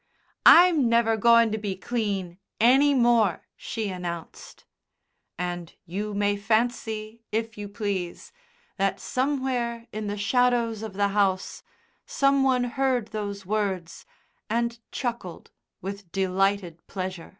[0.47, 4.65] "I'm never goin' to be clean any more," she announced.
[5.37, 8.31] And you may fancy, if you please,
[8.77, 11.61] that somewhere in the shadows of the house
[12.07, 14.07] some one heard those words
[14.49, 15.51] and chuckled
[15.83, 17.29] with delighted pleasure.